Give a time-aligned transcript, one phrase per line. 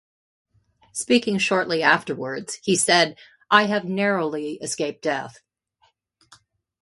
[0.93, 3.19] Speaking shortly afterwards, he said
[3.51, 5.43] "I have narrowly escaped death."